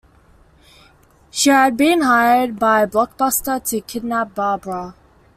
[1.29, 4.95] She had been hired by Blockbuster to kidnap Barbara.